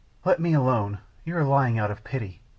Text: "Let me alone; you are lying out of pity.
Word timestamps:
"Let 0.25 0.39
me 0.39 0.55
alone; 0.55 0.97
you 1.25 1.37
are 1.37 1.43
lying 1.43 1.77
out 1.77 1.91
of 1.91 2.03
pity. 2.03 2.41